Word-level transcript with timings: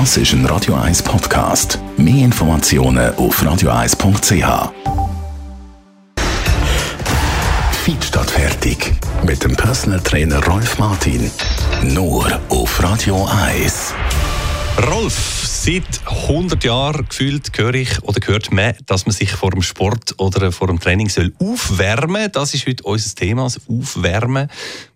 Das 0.00 0.16
ist 0.16 0.32
ein 0.32 0.44
Radio 0.46 0.74
1 0.74 1.04
Podcast. 1.04 1.78
Mehr 1.96 2.24
Informationen 2.24 3.14
auf 3.14 3.40
radio1.ch. 3.40 4.72
Fit 7.84 8.04
fertig. 8.26 8.92
Mit 9.24 9.44
dem 9.44 9.54
Personal 9.54 10.00
Trainer 10.00 10.44
Rolf 10.46 10.80
Martin. 10.80 11.30
Nur 11.84 12.40
auf 12.48 12.82
Radio 12.82 13.24
1. 13.24 13.94
Rolf, 14.90 15.44
seit 15.46 15.84
100 16.06 16.64
Jahren 16.64 17.06
gefühlt 17.08 17.56
höre 17.56 17.74
ich 17.74 18.02
oder 18.02 18.18
hört 18.26 18.50
man, 18.50 18.74
dass 18.86 19.06
man 19.06 19.12
sich 19.12 19.30
vor 19.30 19.52
dem 19.52 19.62
Sport 19.62 20.16
oder 20.18 20.50
vor 20.50 20.66
dem 20.66 20.80
Training 20.80 21.08
soll 21.08 21.32
aufwärmen. 21.38 22.32
Das 22.32 22.52
ist 22.52 22.66
heute 22.66 22.82
unser 22.82 23.14
Thema, 23.14 23.44
das 23.44 23.60
Aufwärmen. 23.68 24.48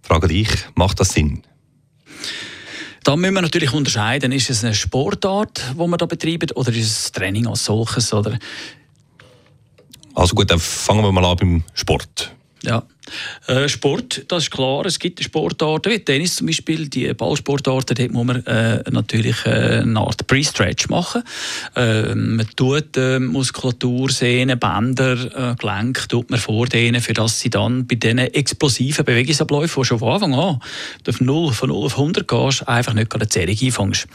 Frage 0.03 0.27
dich, 0.27 0.49
macht 0.75 0.99
das 0.99 1.11
Sinn? 1.11 1.45
Da 3.05 3.17
müssen 3.17 3.35
wir 3.35 3.43
natürlich 3.43 3.73
unterscheiden, 3.73 4.33
ist 4.33 4.51
es 4.51 4.65
eine 4.65 4.75
Sportart, 4.75 5.63
die 5.75 5.87
man 5.87 5.99
da 5.99 6.07
betreibt, 6.07 6.57
oder 6.57 6.71
ist 6.71 6.91
es 6.91 7.13
Training 7.13 7.47
als 7.47 7.65
solches? 7.65 8.13
Oder? 8.13 8.39
Also 10.15 10.35
gut, 10.35 10.51
dann 10.51 10.59
fangen 10.59 11.03
wir 11.03 11.13
mal 11.13 11.25
an 11.25 11.37
beim 11.37 11.63
Sport. 11.75 12.35
Ja. 12.63 12.83
Äh, 13.47 13.69
Sport, 13.69 14.25
das 14.29 14.45
ist 14.45 14.51
klar. 14.51 14.87
Es 14.87 14.99
gibt 14.99 15.23
Sportarten 15.23 15.93
wie 15.93 15.99
Tennis 15.99 16.37
zum 16.37 16.47
Beispiel, 16.47 16.89
die 16.89 17.13
Ballsportarten, 17.15 17.97
dort 17.97 18.13
muss 18.13 18.27
man 18.27 18.47
äh, 18.47 18.83
natürlich 18.91 19.45
äh, 19.45 19.81
eine 19.83 20.01
Art 20.01 20.27
Pre-Stretch 20.27 20.89
machen. 20.89 21.23
Äh, 21.75 22.15
man 22.15 22.47
tut 22.57 22.97
Muskulatur, 22.97 24.11
Sehnen, 24.11 24.59
Bänder, 24.59 25.57
Gelenke 25.59 26.09
tut 26.09 26.31
man 26.31 26.39
vordehnen, 26.39 27.01
für 27.01 27.13
dass 27.13 27.41
sie 27.41 27.51
dann 27.51 27.87
bei 27.87 27.97
diesen 27.97 28.19
explosiven 28.19 29.05
Bewegungsabläufen, 29.05 29.83
die 29.83 29.87
schon 29.87 29.99
von 29.99 30.13
Anfang 30.13 30.35
an 30.35 30.61
auf 31.09 31.21
0, 31.21 31.53
von 31.53 31.69
0 31.69 31.85
auf 31.85 31.99
100 31.99 32.29
gehst, 32.29 32.69
einfach 32.69 32.95
nicht 32.95 33.11
gerade 33.11 33.25
eine 33.25 33.29
Zerrung 33.29 33.57
einfängst. 33.61 34.07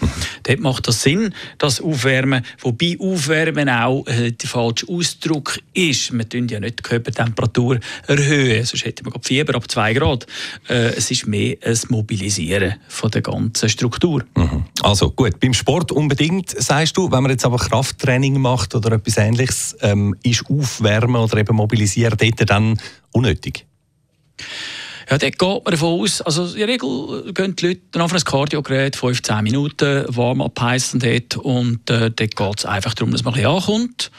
dort 0.44 0.60
macht 0.60 0.88
das 0.88 1.02
Sinn, 1.02 1.34
das 1.58 1.82
Aufwärmen, 1.82 2.44
wobei 2.60 2.98
Aufwärmen 3.00 3.70
auch 3.70 4.06
der 4.06 4.50
falsche 4.50 4.88
Ausdruck 4.90 5.60
ist. 5.74 6.16
Wir 6.16 6.28
tun 6.28 6.48
ja 6.48 6.60
nicht 6.60 6.80
die 6.80 6.84
Körpertemperatur 6.84 7.80
erhöhen, 8.08 8.66
sonst 8.66 8.83
hätte 8.84 9.04
man 9.04 9.14
Fieber 9.22 9.56
ab 9.56 9.70
2 9.70 9.94
Grad. 9.94 10.28
Äh, 10.70 10.96
es 10.96 11.12
ist 11.12 11.28
mehr 11.28 11.58
ein 11.64 11.78
Mobilisieren 11.90 12.76
von 12.88 13.12
der 13.12 13.22
ganzen 13.22 13.70
Struktur. 13.70 14.24
Mhm. 14.36 14.66
Also 14.82 15.12
gut, 15.12 15.40
beim 15.40 15.54
Sport 15.54 15.92
unbedingt, 15.92 16.50
sagst 16.50 16.98
du, 16.98 17.12
wenn 17.12 17.24
man 17.24 17.32
jetzt 17.32 17.46
aber 17.46 17.58
Krafttraining 17.58 18.40
macht 18.40 18.76
oder 18.76 18.94
etwas 18.94 19.18
ähnliches, 19.18 19.76
ähm, 19.82 20.16
ist 20.24 20.46
Aufwärmen 20.50 21.22
oder 21.22 21.38
eben 21.38 21.56
Mobilisieren 21.56 22.18
dort 22.18 22.50
dann 22.50 22.80
unnötig? 23.12 23.66
Ja, 25.10 25.18
dort 25.18 25.38
geht 25.38 25.66
man 25.66 25.72
davon 25.72 26.02
aus, 26.02 26.22
also 26.22 26.46
in 26.46 26.60
der 26.60 26.68
Regel 26.68 27.34
gehen 27.34 27.56
die 27.56 27.68
Leute 27.68 27.82
dann 27.92 28.02
auf 28.02 28.14
ein 28.14 28.24
Kardiogerät 28.24 28.96
15 28.96 29.44
Minuten 29.44 30.06
Warm-up 30.08 30.60
heissen 30.62 31.00
dort 31.00 31.38
und 31.38 31.90
äh, 31.90 32.12
dort 32.12 32.18
geht 32.36 32.58
es 32.60 32.66
einfach 32.66 32.94
darum, 32.94 33.12
dass 33.12 33.24
man 33.24 33.34
ein 33.34 33.42
bisschen 33.42 33.56
ankommt, 33.56 34.12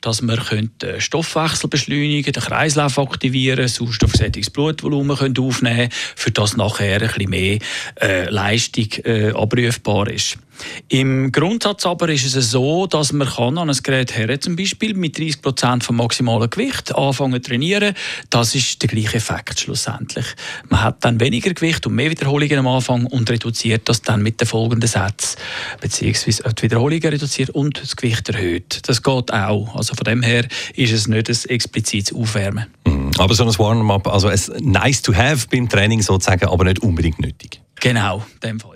dass 0.00 0.22
man 0.22 0.38
den 0.82 1.00
Stoffwechsel 1.00 1.70
beschleunigen 1.70 2.32
den 2.32 2.42
Kreislauf 2.42 2.98
aktivieren, 2.98 3.66
sauerstoffgesättigtes 3.66 4.50
Blutvolumen 4.50 5.16
können 5.16 5.38
aufnehmen 5.38 5.88
für 6.14 6.30
das 6.30 6.56
nachher 6.56 7.00
ein 7.00 7.08
bisschen 7.08 7.30
mehr 7.30 7.58
äh, 8.00 8.28
Leistung 8.28 8.88
äh, 9.04 9.30
abrufbar 9.30 10.10
ist. 10.10 10.38
Im 10.88 11.32
Grundsatz 11.32 11.86
aber 11.86 12.08
ist 12.08 12.34
es 12.34 12.50
so, 12.50 12.86
dass 12.86 13.12
man 13.12 13.28
kann 13.28 13.58
an 13.58 13.70
ein 13.70 13.78
Gerät 13.82 14.16
her, 14.16 14.40
zum 14.40 14.56
Beispiel 14.56 14.94
mit 14.94 15.18
30 15.18 15.42
Prozent 15.42 15.84
vom 15.84 15.96
maximalen 15.96 16.50
Gewicht 16.50 16.94
anfangen 16.94 17.42
zu 17.42 17.50
trainieren. 17.50 17.94
Das 18.30 18.54
ist 18.54 18.82
der 18.82 18.88
gleiche 18.88 19.16
Effekt 19.16 19.60
schlussendlich. 19.60 20.26
Man 20.68 20.82
hat 20.82 21.04
dann 21.04 21.20
weniger 21.20 21.52
Gewicht 21.52 21.86
und 21.86 21.94
mehr 21.94 22.10
Wiederholungen 22.10 22.58
am 22.58 22.66
Anfang 22.68 23.06
und 23.06 23.30
reduziert 23.30 23.88
das 23.88 24.02
dann 24.02 24.22
mit 24.22 24.40
den 24.40 24.46
folgenden 24.46 24.88
Sätzen 24.88 25.36
beziehungsweise 25.80 26.42
die 26.54 26.62
Wiederholungen 26.62 27.08
reduziert 27.08 27.50
und 27.50 27.80
das 27.80 27.96
Gewicht 27.96 28.28
erhöht. 28.28 28.80
Das 28.88 29.02
geht 29.02 29.32
auch. 29.32 29.74
Also 29.76 29.94
von 29.94 30.04
dem 30.04 30.22
her 30.22 30.46
ist 30.74 30.92
es 30.92 31.08
nicht 31.08 31.28
ein 31.28 31.50
explizites 31.50 32.14
Aufwärmen. 32.14 32.66
Mhm. 32.86 33.10
Aber 33.18 33.34
so 33.34 33.44
ein 33.44 33.58
Warm-up, 33.58 34.06
also 34.08 34.28
ein 34.28 34.40
nice 34.60 35.02
to 35.02 35.14
have 35.14 35.46
beim 35.50 35.68
Training 35.68 36.02
sozusagen, 36.02 36.46
aber 36.46 36.64
nicht 36.64 36.80
unbedingt 36.80 37.20
nötig. 37.20 37.60
Genau, 37.80 38.24
in 38.34 38.40
dem 38.40 38.60
Fall. 38.60 38.75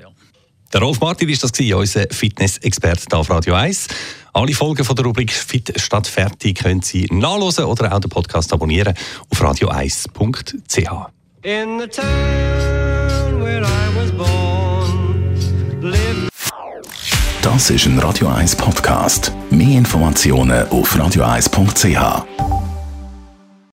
Der 0.73 0.81
Rolf 0.81 1.01
Martin 1.01 1.29
war 1.29 1.37
das, 1.37 1.51
unser 1.59 2.07
Fitness-Experte 2.11 3.17
auf 3.17 3.29
Radio 3.29 3.55
1. 3.55 3.89
Alle 4.33 4.55
Folgen 4.55 4.85
von 4.85 4.95
der 4.95 5.05
Rubrik 5.05 5.33
Fit 5.33 5.73
statt 5.81 6.07
fertig 6.07 6.59
können 6.59 6.81
Sie 6.81 7.07
nachlesen 7.11 7.65
oder 7.65 7.93
auch 7.93 7.99
den 7.99 8.09
Podcast 8.09 8.53
abonnieren 8.53 8.95
auf 9.29 9.43
radio1.ch. 9.43 11.11
Das 17.43 17.71
ist 17.71 17.87
ein 17.87 17.99
Radio 17.99 18.29
1 18.29 18.55
Podcast. 18.55 19.33
Mehr 19.51 19.79
Informationen 19.79 20.69
auf 20.69 20.95
radio1.ch. 20.95 22.50